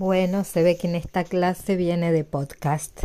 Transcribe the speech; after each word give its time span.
Bueno, 0.00 0.44
se 0.44 0.62
ve 0.62 0.78
que 0.78 0.86
en 0.86 0.94
esta 0.94 1.24
clase 1.24 1.76
viene 1.76 2.10
de 2.10 2.24
podcast. 2.24 3.04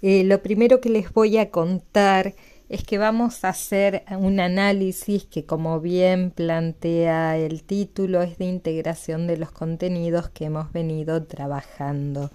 Eh, 0.00 0.22
lo 0.22 0.44
primero 0.44 0.80
que 0.80 0.90
les 0.90 1.12
voy 1.12 1.38
a 1.38 1.50
contar 1.50 2.34
es 2.68 2.84
que 2.84 2.98
vamos 2.98 3.42
a 3.42 3.48
hacer 3.48 4.04
un 4.16 4.38
análisis 4.38 5.24
que, 5.24 5.44
como 5.44 5.80
bien 5.80 6.30
plantea 6.30 7.36
el 7.36 7.64
título, 7.64 8.22
es 8.22 8.38
de 8.38 8.44
integración 8.44 9.26
de 9.26 9.38
los 9.38 9.50
contenidos 9.50 10.30
que 10.30 10.44
hemos 10.44 10.70
venido 10.70 11.24
trabajando. 11.24 12.30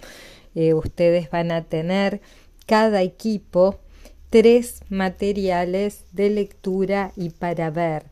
Eh, 0.55 0.73
ustedes 0.73 1.29
van 1.29 1.53
a 1.53 1.63
tener 1.63 2.19
cada 2.65 3.03
equipo 3.03 3.79
tres 4.29 4.81
materiales 4.89 6.03
de 6.11 6.31
lectura 6.31 7.13
y 7.15 7.29
para 7.29 7.69
ver. 7.69 8.03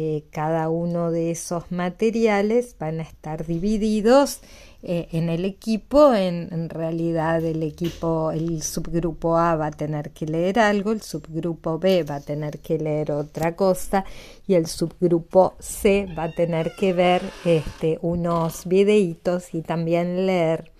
Eh, 0.00 0.26
cada 0.30 0.68
uno 0.68 1.10
de 1.10 1.32
esos 1.32 1.72
materiales 1.72 2.76
van 2.78 3.00
a 3.00 3.02
estar 3.02 3.44
divididos 3.44 4.38
eh, 4.84 5.08
en 5.10 5.28
el 5.28 5.44
equipo, 5.44 6.14
en, 6.14 6.70
realidad 6.70 7.44
el 7.44 7.64
equipo, 7.64 8.30
el 8.30 8.62
subgrupo 8.62 9.36
A 9.36 9.56
va 9.56 9.66
a 9.66 9.70
tener 9.72 10.12
que 10.12 10.26
leer 10.26 10.60
algo, 10.60 10.92
el 10.92 11.02
subgrupo 11.02 11.80
B 11.80 12.04
va 12.04 12.14
a 12.16 12.20
tener 12.20 12.60
que 12.60 12.78
leer 12.78 13.10
otra 13.10 13.56
cosa 13.56 14.04
y 14.46 14.54
el 14.54 14.68
subgrupo 14.68 15.56
C 15.58 16.06
va 16.16 16.24
a 16.24 16.32
tener 16.32 16.76
que 16.78 16.92
ver 16.92 17.20
este, 17.44 17.98
unos 18.00 18.66
videitos 18.66 19.52
y 19.52 19.62
también 19.62 20.26
leer 20.26 20.70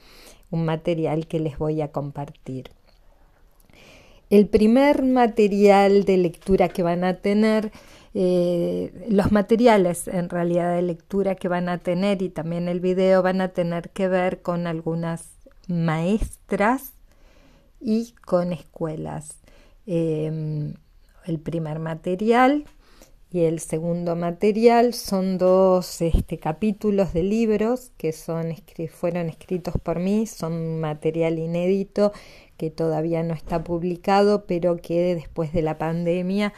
un 0.50 0.64
material 0.64 1.26
que 1.26 1.40
les 1.40 1.58
voy 1.58 1.82
a 1.82 1.90
compartir. 1.90 2.77
El 4.30 4.46
primer 4.46 5.02
material 5.04 6.04
de 6.04 6.18
lectura 6.18 6.68
que 6.68 6.82
van 6.82 7.02
a 7.04 7.14
tener 7.14 7.72
eh, 8.14 9.06
los 9.08 9.32
materiales 9.32 10.08
en 10.08 10.28
realidad 10.28 10.74
de 10.74 10.82
lectura 10.82 11.34
que 11.34 11.48
van 11.48 11.68
a 11.68 11.78
tener 11.78 12.20
y 12.20 12.28
también 12.28 12.68
el 12.68 12.80
video 12.80 13.22
van 13.22 13.40
a 13.40 13.48
tener 13.48 13.90
que 13.90 14.08
ver 14.08 14.42
con 14.42 14.66
algunas 14.66 15.30
maestras 15.66 16.92
y 17.80 18.14
con 18.24 18.52
escuelas. 18.52 19.38
Em, 19.86 20.74
el 21.24 21.38
primer 21.38 21.78
material 21.78 22.64
y 23.30 23.40
el 23.40 23.60
segundo 23.60 24.16
material 24.16 24.94
son 24.94 25.36
dos 25.36 26.00
este, 26.00 26.38
capítulos 26.38 27.12
de 27.12 27.22
libros 27.22 27.92
que 27.98 28.12
son, 28.12 28.54
fueron 28.90 29.28
escritos 29.28 29.74
por 29.82 29.98
mí, 29.98 30.26
son 30.26 30.80
material 30.80 31.38
inédito 31.38 32.12
que 32.56 32.70
todavía 32.70 33.22
no 33.22 33.34
está 33.34 33.62
publicado, 33.62 34.46
pero 34.46 34.78
que 34.78 35.14
después 35.14 35.52
de 35.52 35.62
la 35.62 35.76
pandemia 35.76 36.54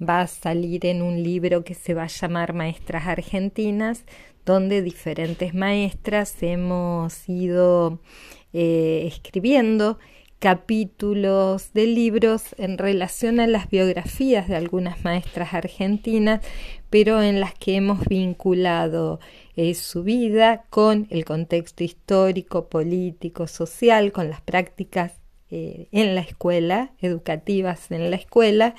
va 0.00 0.20
a 0.20 0.26
salir 0.26 0.86
en 0.86 1.02
un 1.02 1.22
libro 1.22 1.64
que 1.64 1.74
se 1.74 1.94
va 1.94 2.04
a 2.04 2.08
llamar 2.08 2.52
Maestras 2.54 3.06
Argentinas, 3.06 4.04
donde 4.44 4.82
diferentes 4.82 5.54
maestras 5.54 6.42
hemos 6.42 7.28
ido 7.28 8.00
eh, 8.52 9.04
escribiendo 9.06 9.98
capítulos 10.42 11.72
de 11.72 11.86
libros 11.86 12.56
en 12.58 12.76
relación 12.76 13.38
a 13.38 13.46
las 13.46 13.70
biografías 13.70 14.48
de 14.48 14.56
algunas 14.56 15.04
maestras 15.04 15.54
argentinas, 15.54 16.44
pero 16.90 17.22
en 17.22 17.38
las 17.38 17.54
que 17.54 17.76
hemos 17.76 18.04
vinculado 18.06 19.20
eh, 19.54 19.72
su 19.74 20.02
vida 20.02 20.64
con 20.68 21.06
el 21.10 21.24
contexto 21.24 21.84
histórico, 21.84 22.68
político, 22.68 23.46
social, 23.46 24.10
con 24.10 24.30
las 24.30 24.40
prácticas 24.40 25.12
eh, 25.54 25.86
en 25.92 26.14
la 26.14 26.22
escuela, 26.22 26.92
educativas 27.02 27.90
en 27.90 28.10
la 28.10 28.16
escuela, 28.16 28.74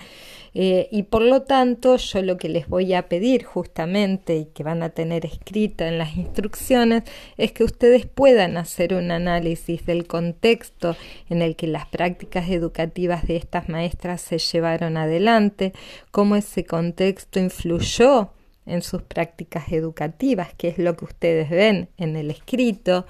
eh, 0.55 0.87
y 0.91 1.03
por 1.03 1.21
lo 1.21 1.43
tanto 1.43 1.97
yo 1.97 2.23
lo 2.23 2.37
que 2.37 2.49
les 2.49 2.67
voy 2.67 2.95
a 2.95 3.07
pedir 3.09 3.43
justamente 3.43 4.37
y 4.37 4.45
que 4.45 4.63
van 4.63 4.81
a 4.81 4.89
tener 4.89 5.23
escrito 5.23 5.83
en 5.83 5.99
las 5.99 6.17
instrucciones 6.17 7.03
es 7.37 7.51
que 7.51 7.63
ustedes 7.63 8.07
puedan 8.07 8.57
hacer 8.57 8.95
un 8.95 9.11
análisis 9.11 9.85
del 9.85 10.07
contexto 10.07 10.95
en 11.29 11.43
el 11.43 11.55
que 11.55 11.67
las 11.67 11.85
prácticas 11.85 12.49
educativas 12.49 13.27
de 13.27 13.35
estas 13.35 13.69
maestras 13.69 14.21
se 14.21 14.39
llevaron 14.39 14.97
adelante, 14.97 15.73
cómo 16.09 16.35
ese 16.35 16.65
contexto 16.65 17.39
influyó 17.39 18.31
en 18.65 18.81
sus 18.81 19.01
prácticas 19.01 19.71
educativas, 19.71 20.53
que 20.55 20.69
es 20.69 20.77
lo 20.77 20.95
que 20.95 21.05
ustedes 21.05 21.49
ven 21.49 21.89
en 21.97 22.15
el 22.15 22.31
escrito, 22.31 23.05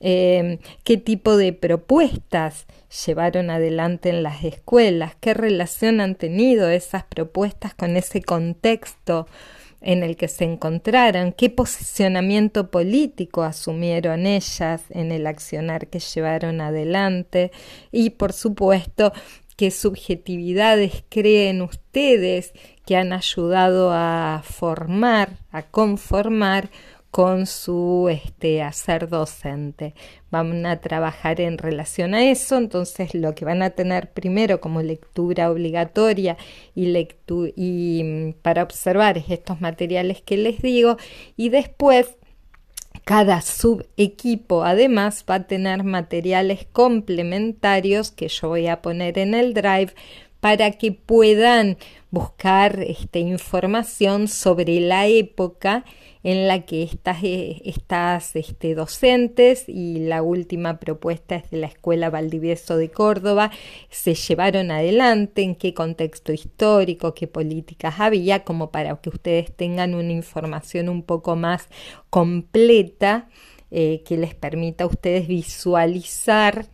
eh, 0.00 0.58
qué 0.84 0.96
tipo 0.96 1.36
de 1.36 1.52
propuestas 1.52 2.66
llevaron 3.06 3.50
adelante 3.50 4.10
en 4.10 4.22
las 4.22 4.44
escuelas, 4.44 5.14
qué 5.20 5.34
relación 5.34 6.00
han 6.00 6.14
tenido 6.14 6.68
esas 6.68 7.04
propuestas 7.04 7.74
con 7.74 7.96
ese 7.96 8.22
contexto 8.22 9.26
en 9.82 10.02
el 10.02 10.16
que 10.16 10.28
se 10.28 10.44
encontraran, 10.44 11.32
qué 11.32 11.50
posicionamiento 11.50 12.70
político 12.70 13.42
asumieron 13.42 14.26
ellas 14.26 14.82
en 14.90 15.12
el 15.12 15.26
accionar 15.26 15.88
que 15.88 15.98
llevaron 15.98 16.60
adelante 16.60 17.50
y 17.90 18.10
por 18.10 18.32
supuesto 18.32 19.12
qué 19.56 19.70
subjetividades 19.70 21.04
creen 21.08 21.62
ustedes 21.62 22.52
que 22.86 22.96
han 22.96 23.12
ayudado 23.12 23.90
a 23.92 24.42
formar, 24.44 25.38
a 25.50 25.62
conformar 25.62 26.70
con 27.12 27.46
su 27.46 28.08
este, 28.10 28.62
hacer 28.62 29.06
docente. 29.08 29.94
Van 30.30 30.64
a 30.64 30.80
trabajar 30.80 31.42
en 31.42 31.58
relación 31.58 32.14
a 32.14 32.24
eso, 32.24 32.56
entonces 32.56 33.14
lo 33.14 33.34
que 33.34 33.44
van 33.44 33.62
a 33.62 33.70
tener 33.70 34.10
primero 34.12 34.62
como 34.62 34.80
lectura 34.80 35.50
obligatoria 35.50 36.38
y, 36.74 36.90
y 37.54 38.02
mm, 38.02 38.32
para 38.40 38.62
observar 38.62 39.18
es 39.18 39.28
estos 39.28 39.60
materiales 39.60 40.22
que 40.22 40.38
les 40.38 40.62
digo 40.62 40.96
y 41.36 41.50
después 41.50 42.16
cada 43.04 43.40
subequipo 43.40 44.64
además 44.64 45.24
va 45.28 45.36
a 45.36 45.46
tener 45.46 45.82
materiales 45.84 46.66
complementarios 46.72 48.10
que 48.10 48.28
yo 48.28 48.48
voy 48.48 48.68
a 48.68 48.82
poner 48.82 49.18
en 49.18 49.34
el 49.34 49.54
drive 49.54 49.94
para 50.42 50.72
que 50.72 50.90
puedan 50.90 51.78
buscar 52.10 52.80
esta 52.80 53.20
información 53.20 54.26
sobre 54.26 54.80
la 54.80 55.06
época 55.06 55.84
en 56.24 56.48
la 56.48 56.66
que 56.66 56.82
estas, 56.82 57.22
eh, 57.22 57.62
estas 57.64 58.34
este, 58.34 58.74
docentes 58.74 59.68
y 59.68 60.00
la 60.00 60.20
última 60.22 60.80
propuesta 60.80 61.36
es 61.36 61.48
de 61.52 61.58
la 61.58 61.68
Escuela 61.68 62.10
Valdivieso 62.10 62.76
de 62.76 62.90
Córdoba 62.90 63.52
se 63.88 64.16
llevaron 64.16 64.72
adelante, 64.72 65.42
en 65.42 65.54
qué 65.54 65.74
contexto 65.74 66.32
histórico, 66.32 67.14
qué 67.14 67.28
políticas 67.28 68.00
había, 68.00 68.42
como 68.42 68.72
para 68.72 68.96
que 68.96 69.10
ustedes 69.10 69.54
tengan 69.54 69.94
una 69.94 70.10
información 70.10 70.88
un 70.88 71.04
poco 71.04 71.36
más 71.36 71.68
completa 72.10 73.28
eh, 73.70 74.02
que 74.04 74.16
les 74.16 74.34
permita 74.34 74.82
a 74.82 74.88
ustedes 74.88 75.28
visualizar 75.28 76.66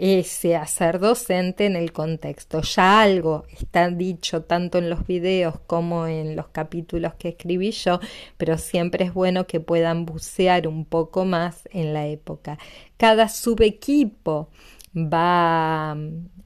ese 0.00 0.56
hacer 0.56 0.98
docente 0.98 1.66
en 1.66 1.76
el 1.76 1.92
contexto. 1.92 2.62
Ya 2.62 3.02
algo 3.02 3.44
está 3.50 3.90
dicho 3.90 4.44
tanto 4.44 4.78
en 4.78 4.88
los 4.88 5.06
videos 5.06 5.60
como 5.66 6.06
en 6.06 6.36
los 6.36 6.48
capítulos 6.48 7.12
que 7.14 7.28
escribí 7.28 7.70
yo, 7.70 8.00
pero 8.38 8.56
siempre 8.56 9.04
es 9.04 9.12
bueno 9.12 9.46
que 9.46 9.60
puedan 9.60 10.06
bucear 10.06 10.66
un 10.66 10.86
poco 10.86 11.26
más 11.26 11.68
en 11.70 11.92
la 11.92 12.06
época. 12.06 12.58
Cada 12.96 13.28
subequipo 13.28 14.48
va, 14.96 15.94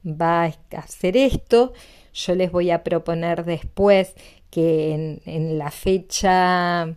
va 0.05 0.43
a 0.43 0.53
hacer 0.77 1.15
esto. 1.15 1.71
Yo 2.13 2.35
les 2.35 2.51
voy 2.51 2.71
a 2.71 2.83
proponer 2.83 3.45
después 3.45 4.15
que 4.49 4.93
en, 4.93 5.21
en 5.25 5.57
la 5.57 5.71
fecha 5.71 6.93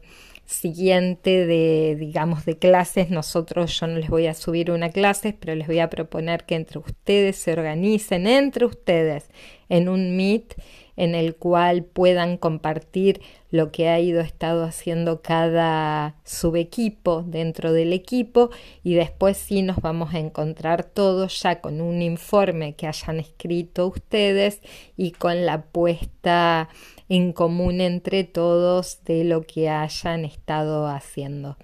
siguiente 0.49 1.47
de, 1.47 1.95
digamos, 1.97 2.47
de 2.47 2.57
clases, 2.57 3.11
nosotros 3.11 3.79
yo 3.79 3.87
no 3.87 3.99
les 3.99 4.09
voy 4.09 4.27
a 4.27 4.35
subir 4.35 4.71
una 4.71 4.89
clase, 4.89 5.37
pero 5.39 5.55
les 5.55 5.67
voy 5.67 5.79
a 5.79 5.91
proponer 5.91 6.45
que 6.45 6.55
entre 6.55 6.79
ustedes 6.79 7.37
se 7.37 7.53
organicen, 7.53 8.27
entre 8.27 8.65
ustedes, 8.65 9.29
en 9.69 9.91
un 9.91 10.17
meet 10.17 10.55
en 10.97 11.15
el 11.15 11.37
cual 11.37 11.85
puedan 11.85 12.39
compartir 12.39 13.21
lo 13.51 13.71
que 13.71 13.89
ha 13.89 14.01
ido 14.01 14.21
estado 14.21 14.65
haciendo 14.65 15.23
cada 15.23 16.17
subequipo 16.25 17.23
dentro 17.25 17.73
del 17.73 17.93
equipo 17.93 18.51
y 18.83 18.95
después 18.95 19.37
sí 19.37 19.63
nos 19.63 19.77
vamos 19.77 20.13
a 20.13 20.19
encontrar 20.19 20.83
todos 20.83 21.41
ya 21.41 21.61
con 21.61 21.81
un 21.81 22.03
informe 22.03 22.75
que 22.75 22.89
hayan 22.89 23.21
escrito 23.21 23.87
ustedes 23.87 24.61
y 24.97 25.13
con 25.13 25.47
la 25.47 25.63
puesta 25.63 26.69
en 27.09 27.33
común 27.33 27.81
entre 27.81 28.25
todos 28.25 29.05
de 29.05 29.25
lo 29.25 29.43
que 29.43 29.69
hayan 29.69 30.25
estado 30.25 30.87
haciendo. 30.87 31.57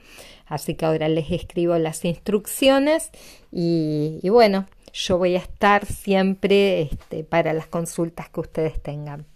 Así 0.47 0.75
que 0.75 0.87
ahora 0.87 1.09
les 1.09 1.31
escribo 1.31 1.77
las 1.79 2.05
instrucciones 2.05 3.11
y, 3.51 4.21
bueno, 4.29 4.67
yo 4.93 5.19
voy 5.19 5.37
a 5.37 5.41
estar 5.41 5.87
siempre 5.87 6.83
este, 6.83 7.25
para 7.25 7.53
las 7.53 7.67
consultas 7.67 8.29
que 8.29 8.41
ustedes 8.41 8.83
tengan. 8.83 9.27